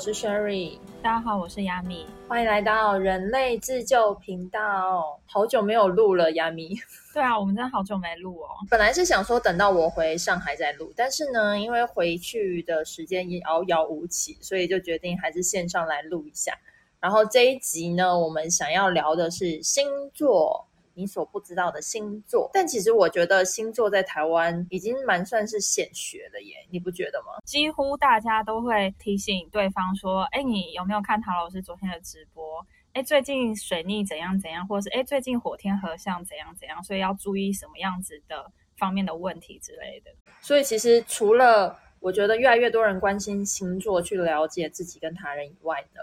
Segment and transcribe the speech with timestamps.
[0.00, 0.78] 是 Sherry。
[1.02, 2.06] 大家好，我是亚米。
[2.26, 5.20] 欢迎来到人类自救频道。
[5.26, 6.74] 好久没有录了，亚米。
[7.12, 8.48] 对啊，我们真的好久没录哦。
[8.70, 16.54] 本来是想说等到我回上海再录，但是呢，因为回去的时间也遥遥无期，所以就决定还是线上来录一下。
[16.98, 20.66] 然后这一集呢，我们想要聊的是星座。
[21.00, 27.40] 你所不知道的星座，但其实我觉得星座在台湾已经蛮算是显学了耶，你不觉得吗？
[27.46, 32.44] 几乎大家都会提醒对方说：“哎，你有没有看唐老师昨天的直播？
[32.92, 40.10] 哎，最近水逆怎样怎样，或者是哎，最近火天合相怎样怎样，所以要注意什么样子的方面的问题之类的。”
[40.42, 46.00] 所以其实除了我觉得越来越多人关心星座去了解自己跟他人以外呢，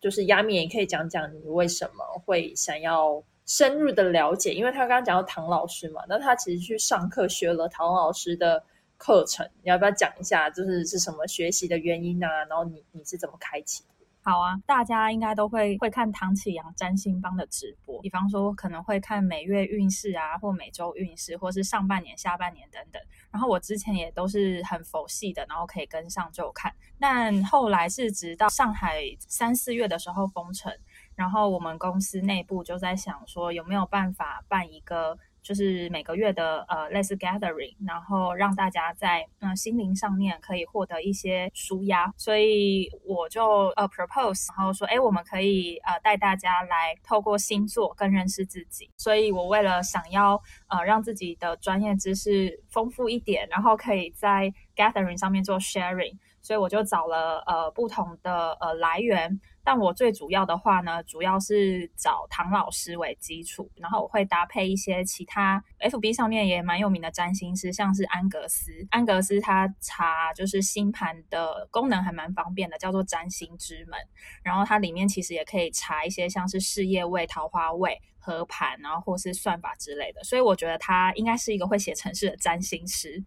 [0.00, 3.22] 就是亚米也可以讲讲你为什么会想要。
[3.48, 8.62] 深入的了解，因为他刚刚讲到唐老师嘛，那他其实去上课学了唐老师的
[8.98, 12.28] 课程，你要不要讲一下，就是是什么学习的原因啊？
[12.44, 13.82] 然后你你是怎么开启？
[14.20, 23.00] 好啊，大家应该都会会看唐启阳占星帮的直播，比方说可能会看每月运势啊，或每周运势，或是上半年、下半年等等。
[23.30, 26.70] 然后我之前也都是很佛系的，然后可以跟上就看。
[27.00, 30.70] 但后来是直到上海三四月的时候封城。
[31.18, 42.14] 然后我们公司内部就在想说，有没有办法办一个，就是每个月的呃类似 gathering，然后让大家在嗯心灵上面可以获得一些舒压。
[42.16, 48.88] 所以我就呃 propose，然后说，哎，我们可以呃带大家来透过星座更认识自己。
[48.96, 59.40] 所以我为了想要呃让自己的专业知识丰富一点，然后可以在 gathering 上面做 sharing，所以我就找了呃不同的呃来源。
[59.70, 68.72] 但我最主要的话呢，主要是找唐老师为基础，然后我会搭配一些其他 FB 上面也蛮有名的占星师，像是安格斯。
[68.88, 73.98] 安格斯他查就是星盘的功能还蛮方便的，叫做占星之门。
[74.42, 78.00] 然后它里面其实也可以查一些像是事业位、桃花位。
[78.28, 83.24] 和盘，然后或是算法之类的，所以我觉得他应该是一个会写程式的占星师。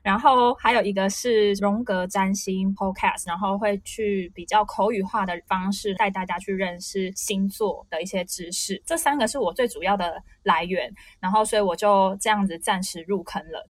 [0.00, 8.80] 然后还有一个是荣格占星 Podcast，然后会去比较口语化的方式带大家去认识星座的一些知识。
[8.86, 13.68] 这三个是我最主要的来源，然后所以我就这样子暂时入坑了。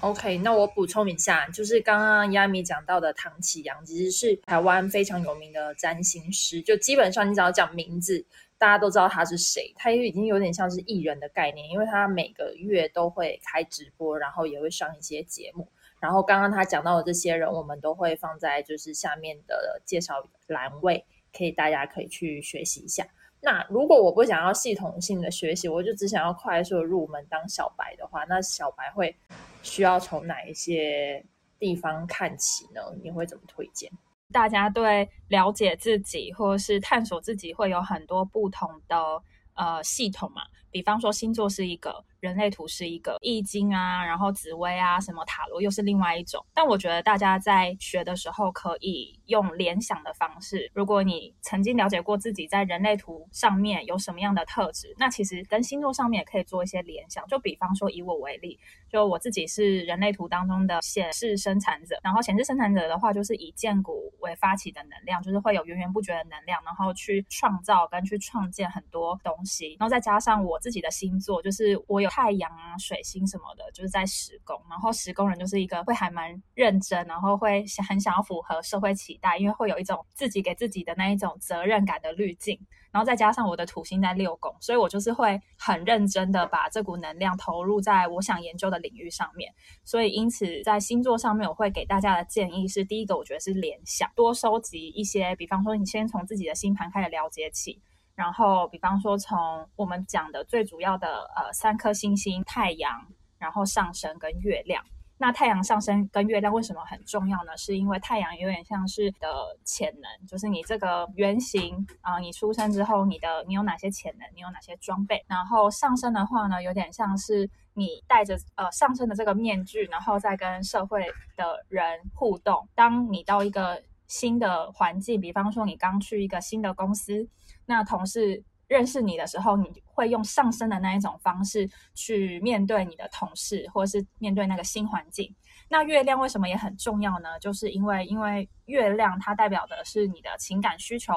[0.00, 8.26] OK，那我补充一下，就是刚刚亚米讲到的唐启阳，其实是台湾非常有名的占星师，就基本上你只要讲名字。
[8.60, 15.66] 大家都知道他是谁，他也已经有点像是艺人的概念，因为他每个月都会开直播，然后也会上一些节目。
[15.98, 23.06] 然后刚刚他讲到的这些人，我们都会放在就是下面的介绍栏位，可以大家可以去学习一下。
[23.40, 29.16] 那如果我不想要系统性的学习，我就只想要快速入门当小白的话，那小白会
[29.62, 31.24] 需要从哪一些
[31.58, 32.82] 地方看起呢？
[33.02, 33.90] 你会怎么推荐？
[34.32, 39.22] 大家对了解自己或者是探索自己会有很多不同的
[39.54, 42.04] 呃系统嘛，比方说星座是一个。
[42.20, 46.44] 人类图是一个易经啊，然后紫薇啊，什么塔罗又是另外一种。
[46.54, 50.70] 但我觉得大家在学的时候可以用联想的方式。
[50.74, 57.26] 如果你曾经了解过自己在人类图上面有什么样的特质，那其实跟星座上面也可以做一些联想。
[57.26, 58.58] 就比方说以我为例，
[58.90, 69.76] 就我自己是人类图当中的显示生产者，然后显示生产者的话就是以建股为发起的能量，就是会有源源不绝的能量，然后去创造跟去创建很多东西。
[69.78, 72.09] 然后再加上我自己的星座，就是我有。
[72.10, 74.60] 太阳啊，水星什么的，就是在十宫。
[74.68, 82.58] 然后十宫人就是一个会还蛮认真，然后会很想要符合社会期待，因为会有一种自己给自己的那一种责任感的滤镜。
[82.92, 89.54] 然后再加上我的土星在六宫，所以我就是会很认真的把这股能量投入在我想研究的领域上面。
[89.84, 97.80] 所以因此在星座上面，我会给大家的建议是：第一个，我觉得是联想，多收集一些，比方说你先从自己的星盘开始了解起。
[98.20, 103.06] 然后，比方说，从我们讲的最主要的呃三颗星星，太阳，
[103.38, 104.84] 然后上升跟月亮。
[105.16, 107.56] 那太阳上升跟月亮为什么很重要呢？
[107.56, 115.24] 是因为太阳有点像是的潜能，就是你这个原型啊，你出生之后，你的你有哪些潜能，你有哪些装备。
[115.26, 121.06] 然后上升的话呢，有点像是你戴着呃上升的这个面具，然后再跟社会
[121.36, 122.68] 的人互动。
[122.74, 127.26] 当你到一个新的环境，比方说你刚去一个新的公司。
[127.70, 135.32] 那同事认识你的时候，你会用上升的那一种方式去面对你的同事，或是面对那个新环境。
[135.68, 137.38] 那月亮为什么也很重要呢？
[137.38, 141.12] 就是因为因为月亮它代表的是你的情感需求，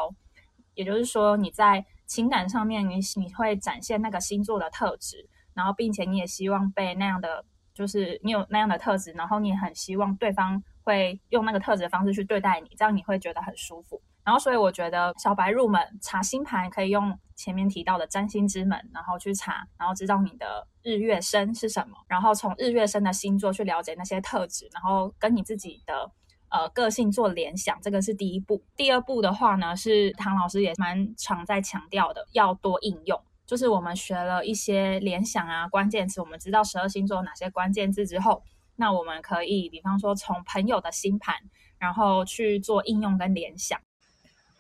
[0.76, 14.00] 也就是说你在情感上面，你你会展现那个星座的特质，然后并且你也希望被那样的，就是你有那样的特质，然后你很希望对方会用那个特质的方式去对待你，这样你会觉得很舒服。
[14.26, 26.10] 然后，所以我觉得小白入门查星盘可以用前面提到的占星之门，然后去查，然后知道你的日月生是什么，然后从日月生的星座去了解那些特质，然后跟你自己的
[26.50, 28.64] 呃个性做联想，这个是第一步。
[28.78, 33.22] 第二步的话呢，是唐老师也蛮常在强调的，要多应用。
[33.46, 38.42] 就是我们学了一些联想啊关键词，我们知道十二星座哪些关键字之后，
[38.78, 41.36] 那我们可以比方说从朋友的星盘，
[41.78, 43.78] 然后去做应用跟联想。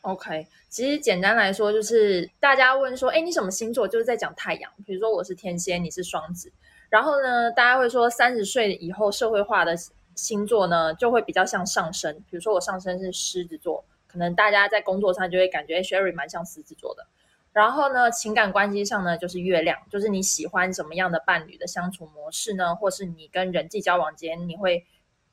[0.04, 3.88] OK，其实简单来说，就是大家问说，哎，你什么星座？
[3.88, 4.70] 就是在讲太阳。
[4.86, 6.52] 比如说我是天蝎，你是双子。
[6.90, 9.74] 然后呢，大家会说三十岁以后社会化的
[10.14, 12.14] 星座呢，就会比较像上升。
[12.30, 17.08] 比如说我上升是狮子座，可能大家在工作上就会感觉哎 Sherry 蛮像狮子座的。
[17.54, 22.76] 然后呢，情感关系上呢，就是月亮，就是你喜欢什么样的伴侣的相处模式呢？
[22.76, 24.86] 或是你跟人际交往间你会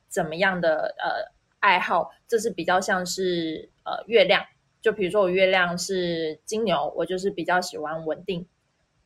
[0.08, 1.26] 怎么样的呃
[1.58, 2.12] 爱好？
[2.28, 4.46] 这是比较像是呃月亮。
[4.80, 8.46] 就比如说我月亮是金牛，我就是比较喜欢稳定，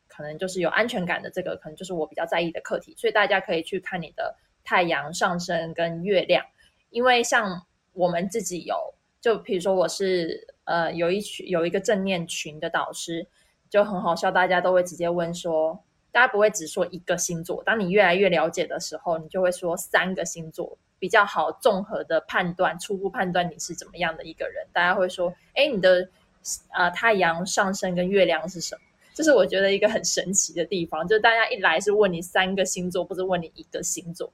[0.07, 2.95] 可能就是有安全感的这个，可能就是我比较在意的课题。
[2.97, 6.47] 所以大家可以去看你的太阳上升跟月亮，
[6.91, 13.27] 因为像我们自己有，就比如说我是呃有一群有一个正念群的导师，
[13.69, 15.83] 就很好笑，大家都会直接问说，
[16.13, 20.79] 大家不会只说一个星座，当你越来越了解的时候，你就会说三个星座。
[21.05, 24.67] 比较好综合的判断，初步判断你是怎么样的一个人。
[24.73, 26.09] 大家会说：“哎，你的
[26.73, 28.81] 呃太阳上升跟月亮是什么？”
[29.13, 34.33] 这是我觉得一个很神奇的地方，就大家一来是问你三个星座，不是问你一个星座。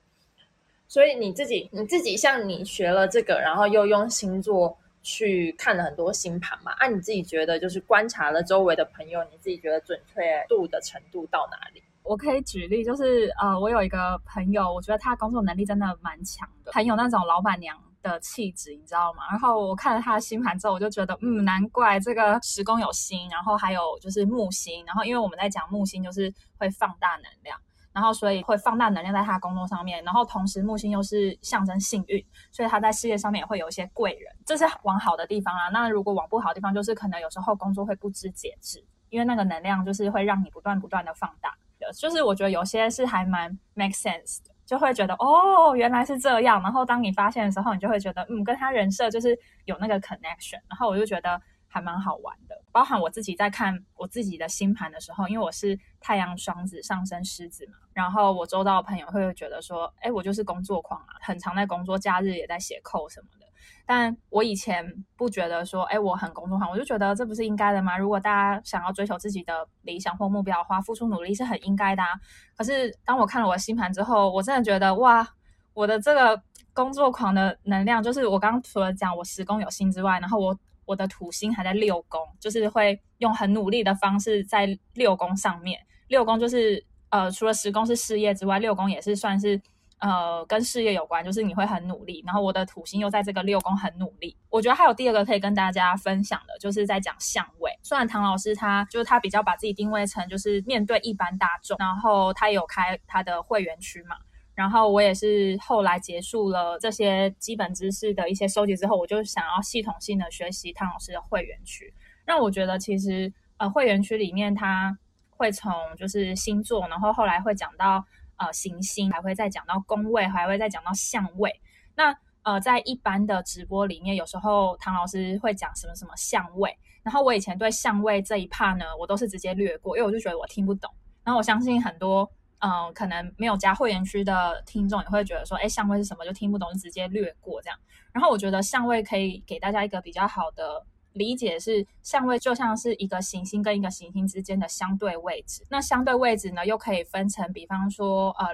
[0.86, 6.70] 所以你自己你自己像你学了这个，然后又用星座去看了很多星盘嘛？
[6.78, 11.82] 按你自己觉得，就是观察了周围的朋友，你自己觉得准确度的程度到哪里？
[12.02, 19.22] 我可以举例，就是呃，我有一个朋友，我觉得他工作能力真的蛮强的，很有那种老板娘的气质，你知道吗？
[19.30, 27.56] 然后我看了他的星盘之后，我就觉得，嗯，难怪这个时宫有星，然后还有就是木星，然后因为我们在讲木星就是会放大能量，
[27.92, 35.68] 然后所以会放大能量在他工作上面，然后同时木星又是象征幸运，所以他在事业上面也会有一些贵人，这是往好的地方啊。
[35.68, 41.54] 那如果往不好的地方，就是可能有时候工作会不知节制，因为那个能量就是会让你不断不断的放大。
[41.92, 46.62] 就是我觉得有些是还蛮 make sense 的，就会觉得哦原来是这样。
[46.62, 50.60] 然后当你发现的时候，你就会觉得嗯，跟他人设就是有那个 connection。
[50.68, 52.56] 然后我就觉得还蛮好玩的。
[52.72, 63.46] 包含我自己在看我自己的星盘的时候，因为我是太阳双子上升狮子嘛，然后我周遭的朋友会觉得说，哎，我就是工作狂啊，很常在工作，假日也在写扣什么的。
[63.86, 64.84] 但我以前
[65.16, 67.98] 不觉得说，哎，我很工作狂，我就觉得这不是应该的吗？
[67.98, 72.08] 如果大家想要追求自己的理想或目标的话，付出努力是很应该的啊。
[72.56, 75.28] 可是当我看了我的星盘之后，我真的觉得，哇，
[75.74, 76.40] 我的这个
[76.72, 85.80] 工作狂的能量，就是我刚刚除了讲我十宫有星之外，然后我我的土星还在六宫，就是会用很努力的方式在六宫上面。
[86.08, 89.60] 六宫就是呃，除了十宫是事业之外，六宫也是算是。
[90.00, 94.34] 呃，跟事业有关，就是你会很努力，然后我的土星又在这个六宫很努力。
[94.48, 97.70] 我觉得还有第二个可以跟大家分享的，就是在讲相位。
[97.82, 104.16] 虽然唐老师他就是他比较把自己定位成就是面对一般大众，然后他有开他的会员区嘛，
[104.54, 111.92] 然后我也是后来结束了这些基本知识的一些收集之后，我就想要系统性的学习唐老师的会员区，
[112.26, 118.02] 那我觉得其实呃会员区里面他会从就是星座，然后后来会讲到。
[118.40, 121.60] 呃，行星还会再讲到宫位，还会再讲到相位。
[121.94, 130.90] 那呃，在一般的直播里面，有时候唐老师会讲什么什么相位，然后我以前对相位这一 part 呢，我都是直接略过，因为我就觉得我听不懂。
[131.22, 132.26] 然后我相信很多
[132.60, 137.78] 嗯，可能没有加会员区的听众也会觉得说，哎，相位是什么就听不懂，就直接略过这样。
[138.10, 140.86] 然后我觉得相位可以给大家一个比较好的。
[141.12, 148.46] 理解是相位就像是一个行星跟一个行星之间的相对位置，那相对位置呢又可以分成，比方说呃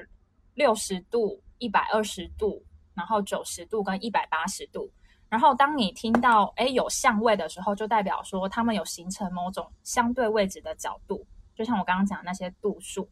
[0.55, 2.63] 六十度、一百二十度，
[2.95, 4.91] 然后九十度跟一百八十度。
[5.29, 13.09] 然后当你听到哎有相位的时候，就代表说他们有形成某种相对位置的角度，就像我刚刚讲的那些度数。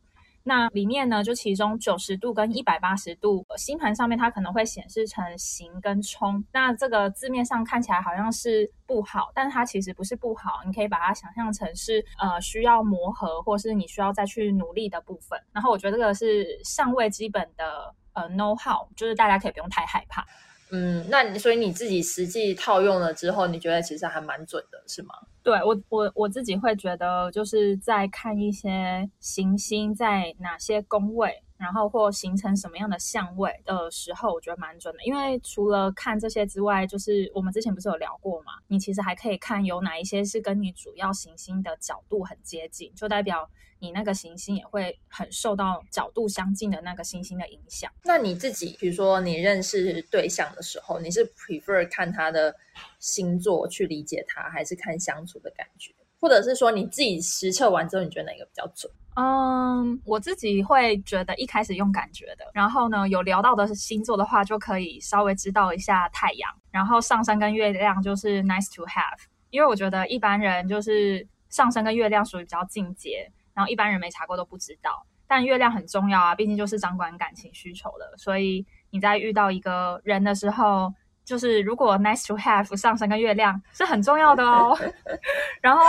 [0.46, 6.44] 那里面呢，就其中九十度跟一百八十度星盘上面，它可能会显示成行跟冲。
[6.52, 10.60] 那这个字面上看起来好像是不好，但它其实不是不好。
[10.66, 15.40] 你可以把它想象成是呃需要磨合，或是你需要再去努力的部分。
[15.50, 20.22] 然后我觉得这个是相位基本的呃 know how，就是大家可以不用太害怕。
[20.76, 25.14] 嗯，那你所以你自己实际套用了之后，你觉得其实还蛮准的，是吗？
[25.44, 35.02] 对我，我我自己会觉得，就是在看一些行星在哪些宫位，然后或形成什么样的相位的时候，我觉得蛮准的。
[35.04, 47.90] 因为除了看这些之外，就是我们之前不是有聊过嘛，你其实还可以看有哪一些是跟你主要行星的角度很接近，就代表你那个行星也会很受到角度相近的那个行星的影响。
[48.04, 52.54] 那你自己，比如说你认识对象的时候，你是 prefer 看他的
[52.98, 55.94] 星座去理解他，还是看相处的感觉？
[56.20, 58.90] 或者是说你自己实测完之后，你觉得哪个比较准？
[59.16, 69.16] 嗯，我自己会觉得一开始用感觉的，然后呢，有聊到的星座的话，就可以稍微知道一下太阳，然后上升跟月亮就是 nice to have，
[69.50, 80.92] 因为我觉得一般人就是上升跟月亮属于比较进阶，然后一般人没查过都不知道，但月亮很重要啊，毕竟就是掌管感情需求的，所以你在遇到一个人的时候。
[81.24, 84.76] 就是如果 nice to have 上升跟月亮是很重要的哦。
[85.62, 85.80] 然后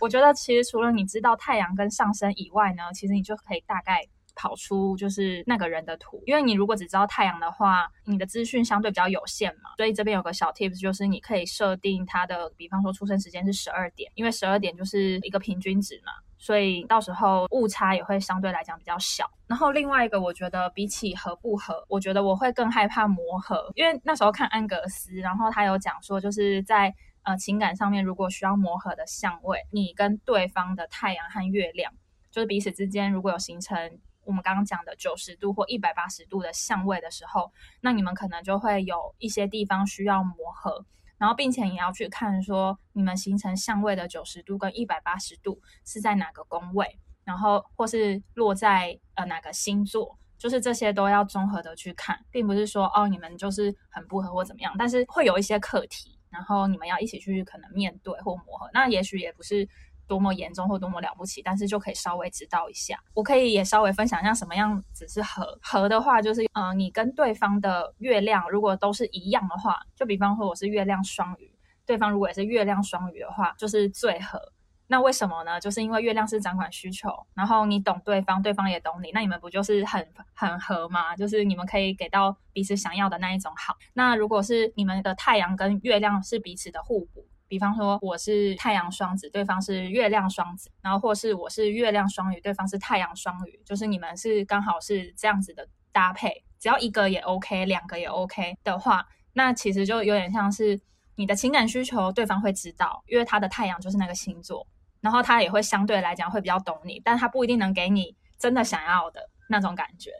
[0.00, 6.22] 我觉得其实除了你知道太阳跟上升以外呢，其实你就可以大概跑出就是那个人的图。
[6.26, 9.70] 因为你如果只知道太阳的话，你的资讯相对比较有限嘛。
[9.76, 16.12] 所以这边有个小 tips 就是你可以设定它的，比方说出生时间是十二点，因为十二点就是一个平均值嘛。
[16.44, 19.24] 所以到时候误差也会相对来讲比较小。
[19.46, 31.90] 然后另外一个，我觉得比起合不合，我觉得我会更害怕磨合，因为那时候看安格斯，然后他有讲说，就是在呃情感上面，如果需要磨合的相位，你跟对方的太阳和月亮，
[32.30, 40.84] 就是彼此之间如果有形成我们刚刚讲的九十度或一百八十度的相位的时候，那你们可能就会有一些地方需要磨合。
[41.18, 59.68] 然后，并且也要去看说，你们形成相位的九十度跟一百八十度是在哪个宫位，然后或是落在呃哪个星座，就是这些都要综合的去看，并不是说哦你们就是很不合或怎么样，但是会有一些课题，然后你们要一起去可能面对或磨合，那也许也不是。
[60.06, 62.98] 多么严重或多么了不起，但是就可以稍微知道一下。
[63.14, 71.50] 我可以也稍微分享一下什么样子是合合的话，就是呃，你跟对方的月亮如果都是一样的话，就比方说我是月亮双鱼，
[71.86, 74.40] 对方如果也是月亮双鱼的话，就是最合。
[74.86, 75.58] 那为什么呢？
[75.58, 81.16] 就是因为月亮是掌管需求，然后你懂对方，对方也懂你，那你们不就是很很合吗？
[81.16, 83.74] 就是你们可以给到彼此想要的那一种好。
[83.94, 87.26] 那如果是你们的太阳跟月亮是彼此的互补。
[87.46, 100.80] 比方说我是太阳双子，对方是月亮双子，然后或是我是月亮双鱼，对方是太阳双鱼，就是你们是刚好是这样子的搭配，只要一个也 OK，两个也 OK 的话，那其实就有点像是
[101.16, 104.66] 你的情感需求，对方会知道，因为他的太阳就是那个星座，
[105.00, 110.10] 然后他也会相对来讲会比较懂你，但他不一定能给你真的想要的那种感觉。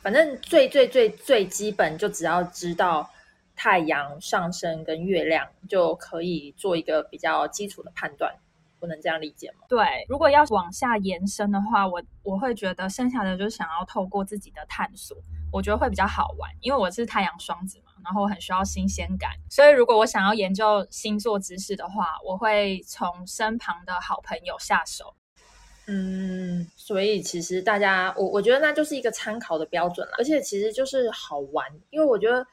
[0.00, 3.10] 反正最最最最基本，就只要知道。
[3.56, 8.32] 太阳上升跟月亮就可以做一个比较基础的判断，
[8.78, 9.64] 不能这样理解吗？
[9.66, 15.16] 对，如果要往下延伸的话，我我会觉得剩下的就是想要透过自己的探索，
[15.50, 25.14] 我觉得会比较好玩，因为我是太阳双子嘛，然后我很需要新鲜感，所以如果我想要研究星座知识的话，我会从身旁的好朋友下手。
[25.86, 32.46] 嗯，所以其实大家，我我觉得那就是一个参考的标准了，而且其实就是好玩，因为我觉得。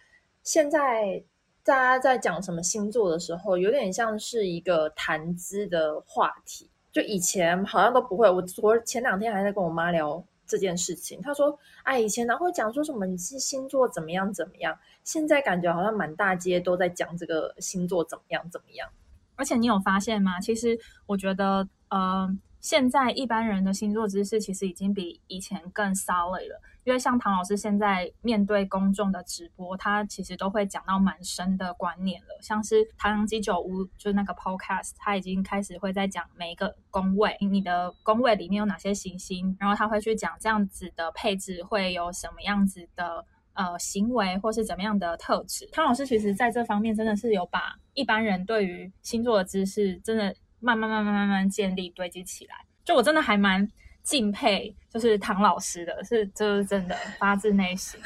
[0.44, 1.24] 现在
[1.64, 6.70] 大家在讲什么星座的时候，有点像是一个谈资的话题。
[6.92, 8.30] 就以前好像都不会。
[8.30, 18.88] 我我前两天还在跟我妈聊这件事情，她说：“哎，以前哪会讲说什么你是星座怎么样怎么样。”现在感觉好像满大街都在讲这个星座怎么样怎么样。
[19.36, 20.40] 而且你有发现吗？
[20.40, 26.62] 其实我觉得，呃，现在一般人的星座知识其实已经比以前更 solid 了。
[26.84, 32.28] 因为像唐老师现在面对公众的直播，他其实都会讲到蛮深的观念了。
[32.42, 45.70] 像是唐阳鸡酒屋，就是那个 podcast，他已经开始会在讲每一个宫位，你的宫位里面有哪些行星，然后他会去讲这样子的配置会有什么样子的呃行为，或是怎么样的特质。
[45.72, 52.56] 唐老师其实在这方面真的是有把一般人对于星座的知识，真的慢慢慢慢慢慢建立堆积起来。
[52.84, 53.66] 就我真的还蛮。
[54.04, 58.00] 敬佩就是唐老师的，是就是真的发自内心，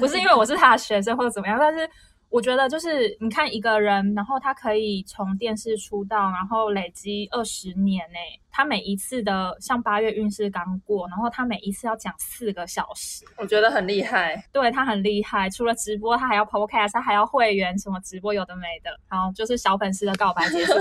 [0.00, 1.88] 不是因为我是他的学生或者怎么样，但是
[2.30, 8.18] 我觉得就是你看一个人，然后他可以从电视出道，然后累积二十年呢，
[8.50, 20.72] 他每一次的像八月运势刚过，然后他每一次要讲四个小时，我觉得很厉害，对他很厉害，除了直播，他还要 podcast，他还要会员，什么直播有的没的，好，就是小粉丝的告白结束。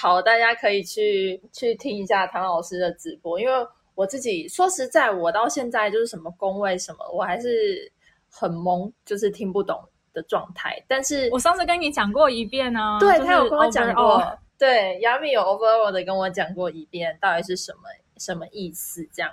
[0.00, 3.52] 好，大家可以去去听一下唐老师的直播，因为
[3.96, 7.90] 我自己说实在，我到现在就是什么工位什么，我还是
[8.30, 9.76] 很懵，就是听不懂
[10.12, 10.80] 的状态。
[10.86, 14.22] 但是我上次跟你讲过一遍呢，对他有跟我讲过，
[14.56, 17.80] 对，亚米有 overall 的跟我讲过一遍，到底是什么
[18.18, 19.28] 什么意思这样。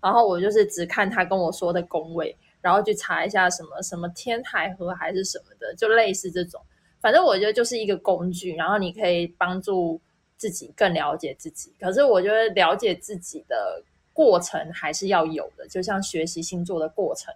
[0.00, 6.58] 然后我就是只看他跟我说的宫位，然后去查一下什么什么天台河还是什么的，就类似这种。
[7.02, 10.00] 反正我觉得就是一个工具，然后你可以帮助
[10.36, 11.72] 自己更了解自己。
[11.80, 17.34] 可是我觉得了解自己的过程还是要有的，就像学习星座的过程，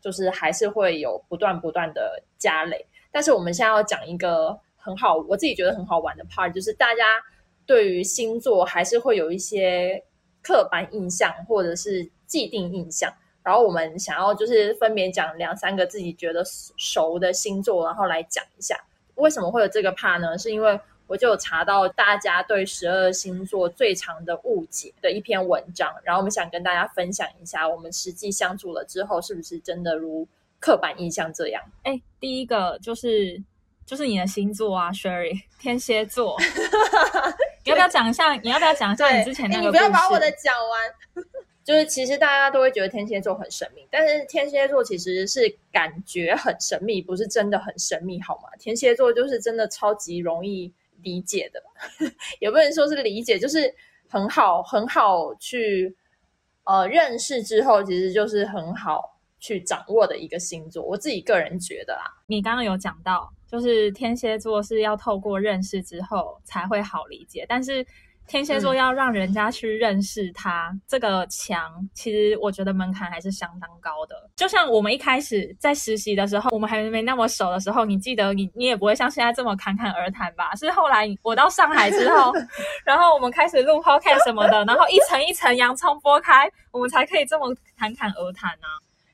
[0.00, 2.86] 就是还是会有不断不断的加累。
[3.10, 7.22] 但是我们现在要讲一个很好，我自己觉得很好玩的 part，就是大家
[7.66, 10.02] 对于星座还是会有一些
[10.42, 13.12] 刻板印象或者是既定印象。
[13.42, 16.44] 然后我们想要就是分别讲两三个自己觉得
[16.76, 18.76] 熟的星座，然后来讲一下。
[19.16, 20.38] 为什么会有这个怕呢？
[20.38, 20.78] 是因为
[21.12, 30.26] 我就有查到大家对十二星座最长的误解的一篇文章，然后我们想跟大家分享一下，我们实际相处了之后，是不是真的如
[30.58, 31.62] 刻板印象这样？
[31.82, 33.38] 哎，第一个就是
[33.84, 36.34] 就是你的星座啊，Sherry， 天蝎座，
[37.62, 38.32] 你要不要讲一下？
[38.36, 39.64] 你要不要讲一下你之前那个？
[39.66, 41.24] 你不要把我的讲完。
[41.62, 48.48] 就是其实大家都会觉得天蝎座很神秘，但是天蝎座其实是感觉很神秘，不是真的很神秘，好吗？
[48.58, 50.72] 天蝎座就是真的超级容易
[51.02, 51.62] 理解的，
[52.40, 53.72] 也不能说是理解，就是
[54.08, 55.94] 很好很好去
[56.64, 60.82] 呃认识之后，其实就是很好去掌握的一个星座。
[60.82, 67.86] 我自己个人觉得啦，你刚刚有讲到，就是天蝎座是要透过认识之后才会好理解，但是。
[68.28, 74.14] 天蝎座要让人家去认识他这个墙，其实我觉得门槛还是相当高的。
[74.34, 80.54] 就像我们一开始在实习的时候，我们还没那么熟的时候，你记得你你也不会像现在这么侃侃而谈吧？
[80.56, 82.32] 是后来我到上海之后，
[82.86, 88.66] 然后我们开始录 podcast 什么的，然后一层一层洋葱剥开，我们才可以这么侃侃而谈呢。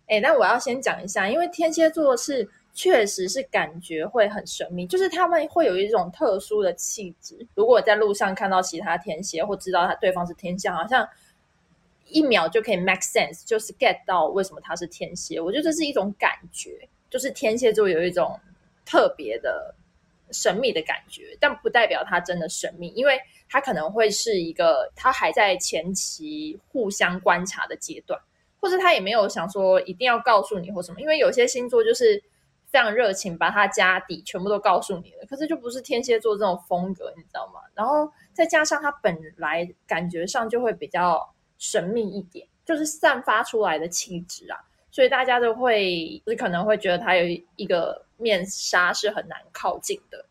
[0.07, 2.49] 哎，那我要先讲一下，因为天蝎座是。
[2.79, 7.45] 确实是感觉会很神秘，就是他们会有一种特殊的气质。
[7.57, 11.09] 如果在路上看到其他天蝎，或知道他对方是天蝎，好像
[12.07, 15.41] 一秒就可以 make sense，就是 get 到为什么他是天蝎。
[15.41, 18.39] 我觉得这是一种感觉，就是天蝎座有一种
[18.87, 19.75] 特别的
[20.31, 28.21] 神秘的感觉，但不代表他真的神秘，因为他可能会是一个他还在前期互相观察的阶段，
[28.61, 32.23] 或者他也没有想说一定要告诉你或什么，因为有些星座就是。
[32.69, 35.27] 非常热情，把他家底全部都告诉你了。
[35.29, 37.61] 可是就不是天蝎座这种风格，你知道吗？
[37.75, 44.59] 然后再加上他本来感觉上就会比较神秘一点，就是散发出来的气质啊，
[44.91, 47.25] 所以大家都会就是可能会觉得他有
[47.57, 50.25] 一个面纱是很难靠近的。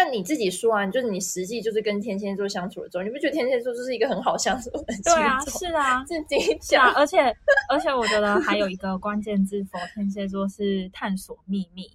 [0.00, 4.84] 但你自己说啊，就是你实际就是跟天蝎座相处的时候，你不觉得天蝎座就是一个很好相处的？
[5.02, 6.94] 对啊，是啊， 自己想。
[6.94, 7.18] 而且
[7.68, 11.90] 而且，我觉得还有一个关键字，否天蝎座是探索秘密，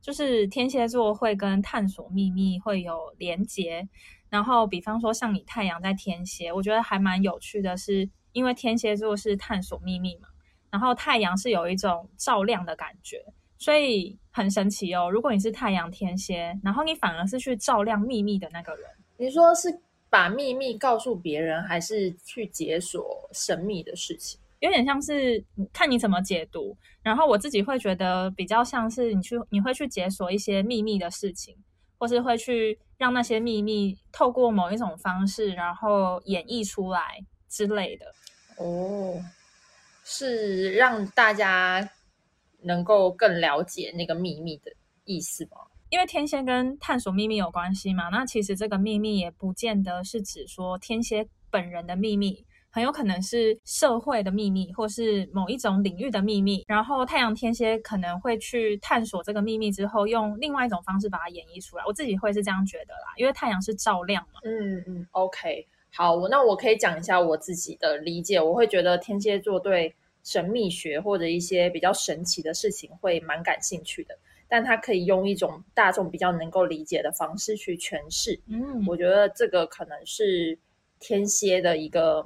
[0.00, 3.86] 就是天蝎座会跟探索秘密会有连结。
[4.30, 10.28] 然后，比方说像你太阳在天蝎，我觉得还蛮有趣的，是因为天蝎座是探索秘密嘛，
[10.70, 13.22] 然后太阳是有一种照亮的感觉。
[13.58, 15.10] 所以很神奇哦！
[15.10, 18.84] 如果你是太阳天蝎，然后你反而是去照亮秘密的那个人，
[19.18, 24.40] 你说是把秘密告诉别人，还是去解锁神秘的事情？
[24.60, 26.74] 有点像是看你怎么解读。
[27.02, 31.54] 然后我自己会觉得比较像是你去，你会去解锁一些秘密的事情，
[31.98, 38.06] 或是会去让那些秘密透过某一种方式，然后演绎出来之类的。
[38.56, 39.22] 哦，
[40.04, 41.86] 是让大家。
[42.62, 44.72] 能够更了解那个秘密的
[45.04, 45.58] 意思吗？
[45.90, 48.08] 因为天蝎跟探索秘密有关系嘛。
[48.08, 56.64] 那其实这个秘密也不见得是指说天蝎本人的秘密，很有可能是社会的秘密，或是某一种领域的秘密。
[56.66, 61.84] 然后太阳天蝎可能会去探索这个秘密之后，用另外一种方式把它演绎出来。
[61.86, 64.40] 我自己会是这样觉得啦，因为太阳是照亮嘛。
[64.44, 68.40] 嗯嗯，OK，好，那我可以讲一下我自己的理解。
[68.40, 69.94] 我会觉得天蝎座对。
[70.24, 74.16] 神秘学或者一些比较神奇的事情会蛮感兴趣的，
[74.48, 78.38] 但他可以用一种大众比较能够理解的方式去诠释。
[78.46, 80.56] 嗯，我觉得这个可能是
[81.00, 82.24] 天蝎的一个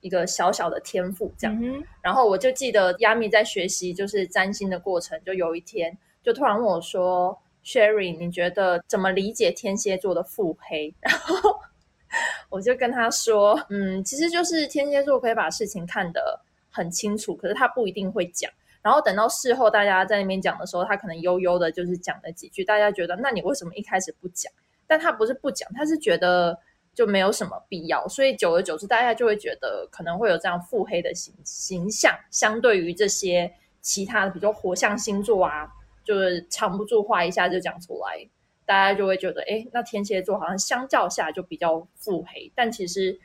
[0.00, 1.32] 一个小小的天赋。
[1.38, 11.58] 这样，然后我就记得亚米在学习就是占星的过程，就有一天就突然问我说：“Sherry，你觉得怎么理解天蝎座的腹黑？”然后
[12.50, 16.40] 我就跟他说：“嗯，其实就是天蝎座可以把事情看得。”
[16.78, 18.50] 很清楚，可是他不一定会讲。
[18.80, 22.64] 然后等到事后大家在那边讲的时候，他可能悠悠的，就是讲了几句。
[22.64, 24.50] 大家觉得，那你为什么一开始不讲？
[24.86, 26.56] 但他不是不讲，他是觉得
[26.94, 28.06] 就没有什么必要。
[28.06, 32.16] 所以久而久之，大家就会觉得可能会有这样腹黑的形形象。
[32.30, 35.68] 相对于这些其他的，比如说火象星座啊，
[36.04, 38.28] 就是藏不住话，一下就讲出来，
[38.64, 42.50] 大家就会觉得，哎，那天蝎座好像相较下就比较腹黑。
[42.54, 43.20] 但其实。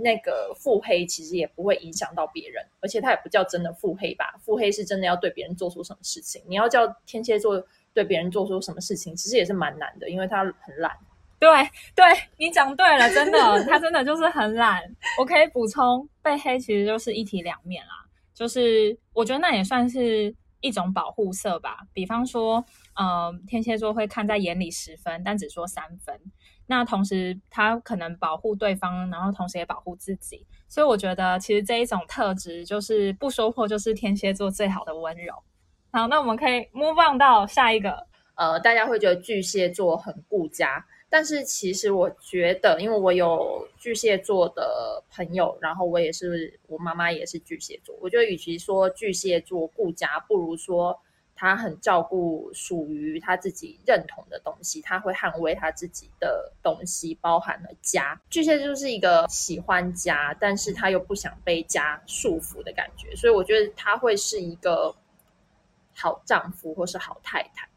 [0.00, 4.34] 那个腹黑其实也不会影响到别人，而且他也不叫真的腹黑吧？
[4.44, 6.42] 腹黑是真的要对别人做出什么事情。
[6.48, 10.96] 你要叫天蝎座对别人做出什么事情，其实也是蛮难的，因为他很懒。
[11.38, 11.48] 对，
[11.94, 12.04] 对
[12.38, 14.82] 你讲对了，真的，他真的就是很懒。
[15.18, 21.86] 我可以补充，被黑其实就是一体两面啦，就是我觉得那也算是一种保护色吧。
[21.92, 22.64] 比方说，
[22.98, 26.18] 嗯，天蝎座会看在眼里十分，但只说三分。
[26.68, 35.32] 那同时，他可能保护对方，然后同时也保护自己，所以我觉得其实这一种特质就是不说破，就是天蝎座最好的温柔。
[35.92, 38.06] 好，那我们可以 move on 到下一个。
[38.34, 51.00] 呃，大家会觉得巨蟹座很顾家，但是其实我觉得，因为我有巨蟹座的朋友，然后我也是我妈妈也是巨蟹座，我觉得与其说巨蟹座顾家，不如说。
[51.38, 58.18] 他很照顾属于他自己认同的东西，他会捍卫他自己的东西，包含了家。
[58.30, 64.96] 巨蟹就是一个喜欢家，但是他又不想被家束缚的感觉，所以我觉得他会是一个
[65.94, 67.68] 好丈夫或是好太太。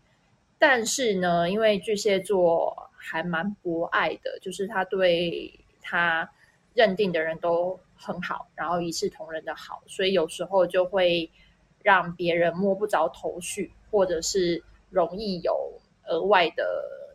[0.58, 6.30] 但是呢，因为巨蟹座还蛮博爱的，就是他对他
[6.74, 11.30] 认定的人都很好，然后一视同仁的好，所以有时候就会。
[11.82, 15.74] 让别人摸不着头绪，或者是容易有
[16.08, 16.66] 额外的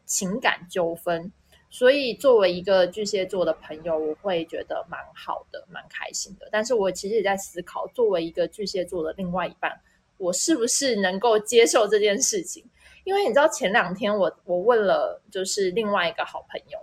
[0.04, 1.30] 情感纠纷，
[1.70, 6.48] 所以作为一个巨蟹座的朋友，我会觉得蛮好的，蛮开心的。
[6.50, 9.80] 但是我其实也在思考，作为一个巨蟹座的另外一半，
[10.18, 12.64] 我是不是能够接受这件事情？
[13.04, 16.78] 因为你知道，前两天我我问了，就是另外一个好朋友，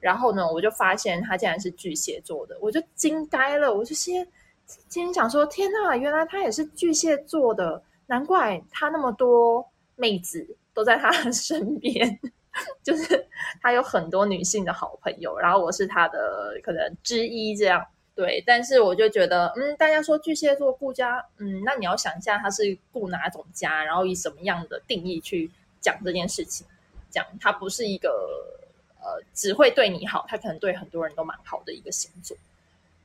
[0.00, 4.26] 然后呢，我就发现他竟然是巨蟹座的，我就惊呆了，我就先。
[4.88, 12.20] 今天想说，天呐，原来他也是巨蟹座的，难怪他那么多妹子都在他的身边，
[12.84, 13.26] 就是
[13.62, 17.84] 他有很多女性的好朋友，然后我是他的可能之一这样。
[18.14, 25.50] 对，但是我就觉得，嗯，大家说巨蟹座顾家，嗯，那你要想一下他是顾哪种家，然后以什么样的定义去
[25.80, 26.66] 讲这件事情，
[27.10, 28.10] 讲他不是一个
[29.00, 32.36] 呃只会对你好，他可能对很多人都蛮好的一个星座。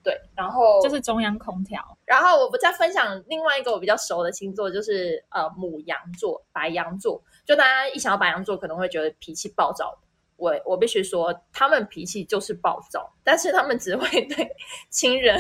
[0.04, 1.82] 对，然后就是中央空调。
[2.06, 7.22] 然后我不再分享另外一个我比较熟的星座，就是呃母羊座、白羊座。
[7.46, 9.98] 就大家一想到白羊座，可能会觉得脾气暴躁。
[10.36, 14.50] 我我必须说，他们脾气就是暴躁，但是他们只会对
[14.89, 15.39] 亲人，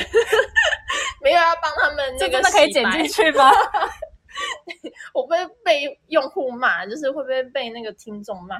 [1.21, 2.33] 没有要帮他们那个。
[2.33, 3.51] 真的可以剪进去 吗？
[5.13, 8.57] 我会被用户骂，就是会不会被那个听众骂？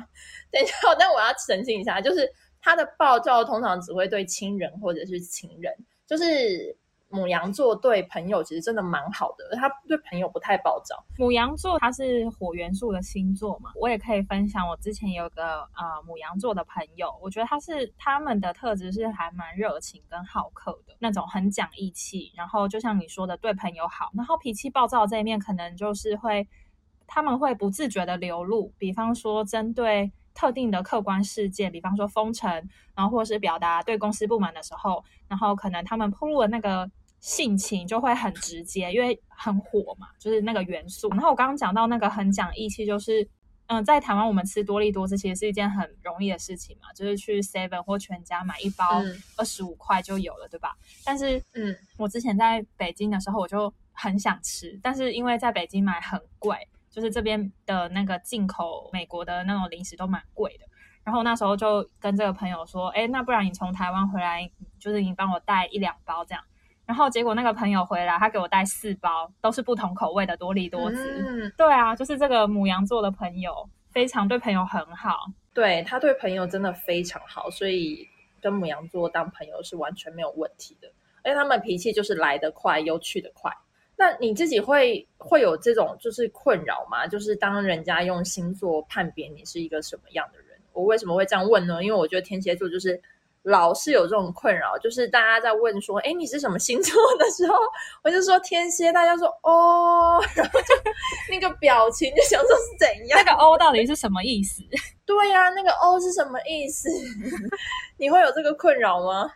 [0.51, 2.29] 等一下， 但我要澄清一下，就是
[2.61, 5.73] 他的暴躁通常只会对亲人或者是情人。
[6.05, 6.77] 就是
[7.09, 10.95] 母羊座对朋友其实真的蛮好的，他对朋友不太暴躁。
[11.17, 14.67] 母羊座它是火元素的星座嘛，我也可以分享。
[14.67, 22.31] 我之前有个呃母羊座的朋友，我觉得他是他们的特质是还蛮热情跟好客的那种，很讲义气。
[22.35, 26.47] 然后就像你说的，对朋友好，然后脾气暴躁这一面可能就是会
[27.05, 30.11] 他们会不自觉的流露，比方说针对。
[30.33, 32.51] 特定的客观事件，比方说封城，
[32.95, 41.09] 然后或是表达对公司不满的时候，然后可能他们铺露的那个性情就会很直接，因为很火嘛，就是那个元素。
[41.09, 43.27] 然后我刚刚讲到那个很讲义气，就是
[43.67, 49.01] 嗯，在台湾我们吃多利多这其实是一件很容易的事情嘛，就是去 Seven 或全家买一包
[49.37, 50.75] 二十五块就有了，对吧？
[51.05, 56.57] 但是嗯，我之前在北京的时候我就很想吃，但是因为在北京买很贵。
[56.93, 60.65] 就是这边的那个进口美国的那种零食都蛮贵的，
[61.03, 64.47] 然后那时候就跟这个朋友说，哎，那不然你从台湾回来，
[64.79, 66.43] 就是你帮我带一两包这样。
[66.85, 71.49] 然后结果那个朋友回来，他给我带四包，都是不同口味的多利多滋。
[71.57, 75.25] 对啊，就是这个母羊座的朋友，非常对朋友很好。
[75.51, 78.07] 对他对朋友真的非常好，所以
[78.39, 80.87] 跟母羊座当朋友是完全没有问题的。
[81.23, 83.51] 而且他们脾气就是来得快又去得快。
[84.03, 87.07] 那你自己会会有这种就是困扰吗？
[87.07, 91.81] 就是当人家用星座判别你是一个什么样的人，我为什么会这样问呢？
[91.81, 93.01] 因为我觉得天蝎座就是
[93.43, 97.55] 老是有这种困扰，就是大家在问说，哎，你是什么星座 的时候，
[98.03, 100.75] 我就说天蝎，大家说哦， 然后就
[101.29, 104.61] 那个表情就想说是怎样，那个哦到底是什么意思？
[105.05, 106.89] 对呀，那个哦是什么意思？
[107.97, 109.31] 你会有这个困扰吗？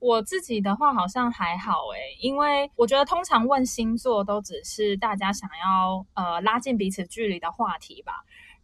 [0.00, 8.12] 我自己的话好像还好诶，因为我觉得通常问星座都只是大家想要呃拉近彼此距离的话题吧。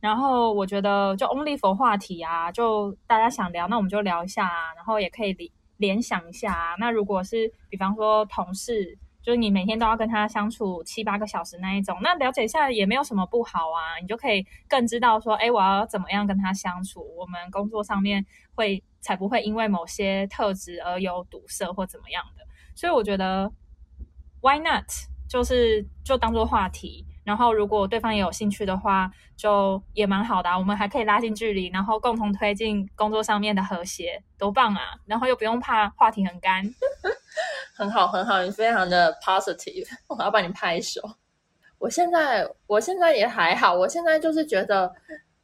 [0.01, 4.75] 然后我觉得就 only for 话题啊，就大家想聊，那我们就聊一下啊。
[4.77, 6.75] 然后也可以联联想一下啊。
[6.79, 13.99] 那如果是比方说同事，就是你每天都要跟他相处七八个小时那一种，那了解一下也没有什么不好啊。
[14.01, 18.85] 你就可以更知道说，哎，我要怎么样跟他相处，我们工作上面会。
[19.05, 22.45] 才不会因为某些特质而有堵塞或怎么样的。
[22.75, 23.53] 所以我觉得
[24.41, 24.87] ，Why not？
[25.29, 27.07] 就是就当做话题。
[27.25, 30.51] 然后，如果对方也有兴趣的话，就也蛮好的。
[30.51, 34.81] 我们还可以拉近距离，然后共同推进工作上面的和谐，多棒啊！
[35.07, 36.63] 然后又不用怕话题很干，
[37.75, 41.01] 很好，很好，你非常的 positive， 我要帮你拍手。
[41.79, 44.95] 我现在，我现在也还好，我现在就是觉得，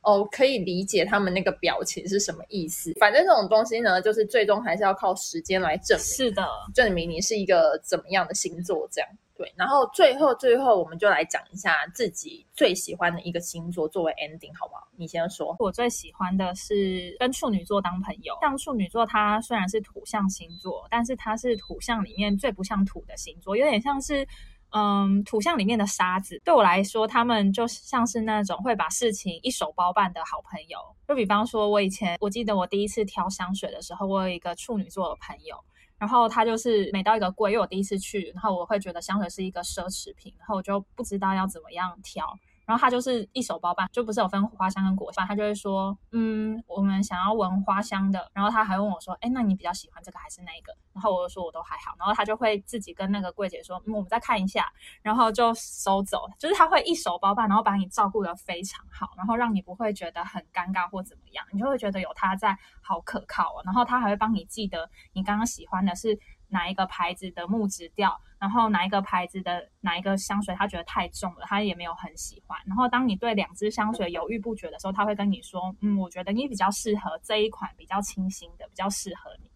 [0.03, 2.93] 哦，可以理解他们那个表情是什么意思。
[2.99, 9.11] 反正这种东西呢，就是最终还是要靠时间来证明，是的，证明你是一个怎么样的星座，这样。
[9.37, 14.87] 对，然后最后最后，我们就来讲一下自己最喜欢的一个星座作为 ending，好不好？
[14.99, 15.57] 你先说。
[15.59, 18.37] 我最喜欢的是跟处女座当朋友。
[18.43, 24.29] 像处女座，它虽然是土象星座，但是它是土象里面最不像土的星座，有点像是
[24.72, 26.40] 嗯土象里面的沙子。
[26.44, 30.78] 对我来说，他们就像是那种会把事情一手包办的好朋友。
[31.09, 35.56] 就比方说，我以前我记得我第一次挑香水的时候，我有一个处女座的朋友。
[35.98, 42.26] 然后他就是每到一个柜，因为我第一次去，然后我会觉得香水是一个奢侈品，然后我就不知道要怎么样挑。
[42.70, 48.30] 然后他就是一手包办，就不是有分花香跟果香，他就会说，嗯，我们想要闻花香的。
[48.33, 50.72] 然后他还问我说，哎，那你比较喜欢这个还是那个？
[50.92, 51.96] 然后我就说我都还好。
[51.98, 56.30] 然后他就会自己跟那个柜姐说，嗯，我们再看一下，然后就收走。
[56.38, 63.62] 就是他会一手包办，然后把你照顾的非常好，然后让你不会觉得很尴尬或怎么样，你就会觉得有他在，好可靠哦。
[63.64, 66.16] 然后他还会帮你记得你刚刚喜欢的是。
[66.51, 72.59] 哪一个牌子的木质调，然后哪一个牌子的哪一个香水，他觉得太重了，他也没有很喜欢。
[72.67, 79.51] 然后当你对两支香水犹豫不决的时候，他会跟你说：“嗯，我觉得你比较适合这一款，比较清新的，比较适合你。”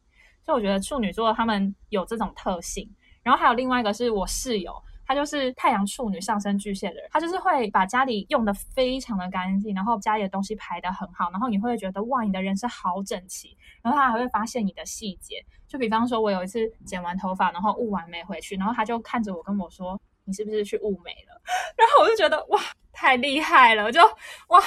[0.44, 2.88] 所以我觉得处女座他们有这种特性。
[3.22, 4.74] 然后还有另外一个是我室友。
[5.06, 13.56] 他就是太阳处女上升巨蟹的人，他就是会把家里用的非常的干净，然后家里的东西排的很好，然后你会觉得哇，你的人生好整齐。
[13.82, 21.40] 然后他还会发现你的细节，就比方说，我有一次剪完头发，然后雾完没回去，然后他就看着我跟我说：“你是不是去雾美了？”
[21.76, 22.60] 然后我就觉得哇，
[22.92, 24.00] 太厉害了，就
[24.48, 24.60] 哇，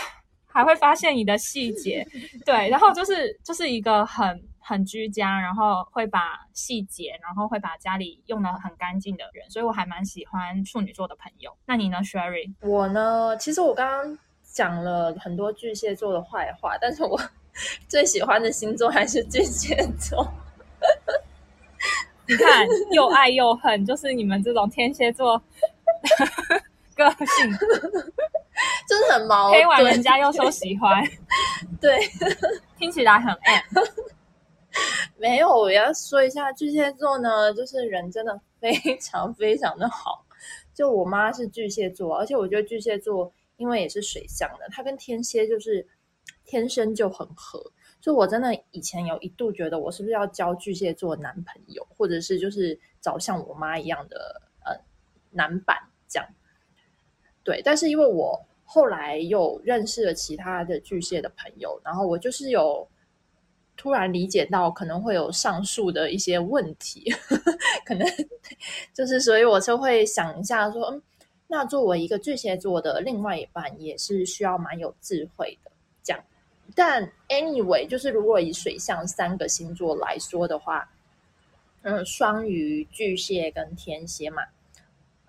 [0.45, 2.06] 还会发现你的细节，
[2.45, 4.47] 对，然后就是就是一个很。
[4.67, 11.56] 很居家，然后会把细节，然后会把家里用的很干净的人，所以我还蛮喜欢处女座的朋友。
[11.65, 12.53] 那你呢，Sherry？
[12.60, 17.17] 我呢，其实我刚刚讲了很多巨蟹座的坏话，但是我
[17.88, 20.30] 最喜欢的星座还是巨蟹座。
[22.27, 25.41] 你看，又爱又恨，就是你们这种天蝎座
[26.93, 27.58] 个性，
[28.86, 29.62] 真的很矛盾。
[29.62, 31.01] 黑完人家又说喜欢，
[31.80, 31.97] 对，
[32.77, 33.63] 听起来很 M。
[35.19, 40.23] 没有，我要说一下巨蟹座呢，就是人真的非常非常的好。
[40.75, 45.88] 就我妈是巨蟹座，而且我觉得巨蟹座因为也是水象的，它跟天蝎就是
[46.45, 47.60] 天生就很合。
[47.99, 54.77] 就我真的以前有一度觉得，我是不是要交巨蟹座男朋友，或者是就是找像我妈一样的呃
[55.32, 55.75] 男版
[56.08, 56.30] 这样。
[57.43, 62.88] 对，但是因为我后来又认识了其他的巨蟹的朋友，然后我就是有。
[63.78, 67.13] 突然理解到可能会有上述的一些问题，
[67.86, 68.06] 可能
[68.94, 71.02] 就是，所以我就会想一下说，嗯，
[71.48, 75.72] 那作为一个巨蟹座的另外一半，也是需要蛮有智慧的
[76.04, 76.22] 这样。
[76.76, 80.90] 但 anyway，就是如果以水象三个星座来说的话，
[81.84, 84.42] 嗯，双鱼、巨蟹跟天蝎嘛，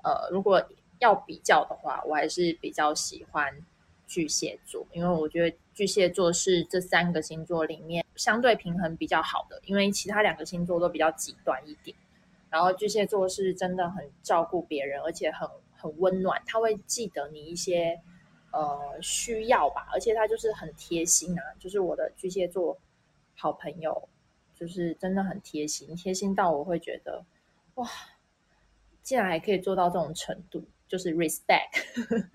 [0.03, 0.67] 呃，如果
[0.99, 3.55] 要比较的话，我还是比较喜欢
[4.09, 5.57] 巨蟹座，因为我觉得。
[5.79, 11.97] 巨蟹座是这三个星座里面相对平衡比较好的，因为其他两个星座都比较极端一点。
[12.51, 18.01] 然后巨蟹座是真的很照顾别人，而且很很温暖，他会记得你一些
[18.51, 21.43] 呃需要吧，而且他就是很贴心啊。
[21.61, 22.77] 就是我的巨蟹座
[23.37, 24.09] 好朋友，
[24.57, 27.25] 就是真的很贴心，贴心到我会觉得
[27.75, 27.89] 哇，
[29.05, 32.33] 竟然还可以做到这种程度，就是 respect，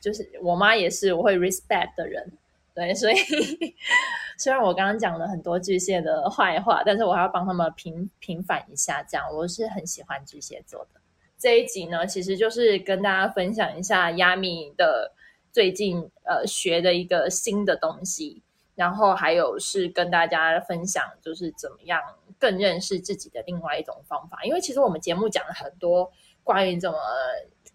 [0.00, 2.32] 就是我妈也是我会 respect 的人。
[2.74, 3.14] 对，所以
[4.38, 9.02] 虽然我刚刚讲了很多巨蟹的坏话，但是我还要帮他们平平反一下。
[9.02, 11.00] 这样，我是很喜欢巨蟹座的。
[11.36, 15.12] 这一集呢，其实就是跟大家分享一下亚米的
[15.52, 18.42] 最近呃学的一个新的东西，
[18.74, 22.00] 然后还有是跟大家分享就是怎么样
[22.38, 24.42] 更认识自己的另外一种方法。
[24.44, 26.10] 因为其实我们节目讲了很多
[26.42, 26.96] 关于怎么。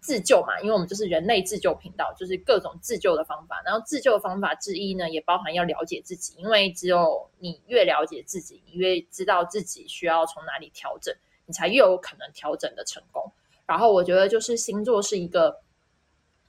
[0.00, 3.60] 自救嘛，因为我们就是人类自救频道，就是各种自救的方法。
[3.64, 11.14] 然后自救的方法之一呢，也包含要了解自己，因为只有你越了解自己，你越知道自己需要从哪里调整，
[11.46, 13.32] 你才越有可能调整的成功。
[13.66, 15.60] 然后我觉得，就是星座是一个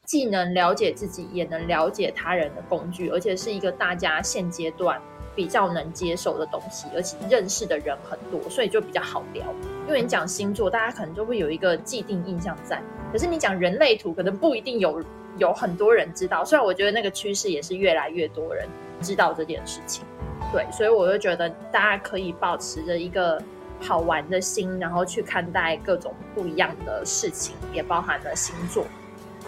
[0.05, 5.01] 既能了解自己，也能了解他人的工具，而且是一个大家现阶段。
[5.39, 9.45] 比较能接受的东西，而且认识的人很多，所以就比较好聊。
[9.87, 15.01] 因为你讲星座，大家可能就会有一个既定印象在，可是你讲人类图，可能不一定有
[15.37, 16.43] 有很多人知道。
[16.43, 18.67] 虽然我觉得那个趋势也是越来越多人
[19.01, 20.03] 知道这件事情，
[20.51, 23.41] 对，所以我就觉得大家可以保持着一个
[23.79, 28.83] 好玩的心，然后去看待各种不一样的事情，也包含了星座。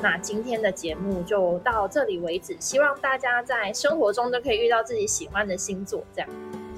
[0.01, 6.03] 那今天的节目就到这里为止，希望大家在生活中都可以遇到自己喜欢的星座。
[6.13, 6.29] 这样，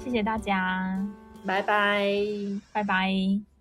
[0.02, 0.98] 谢谢大家，
[1.46, 2.06] 拜拜，
[2.72, 3.53] 拜拜。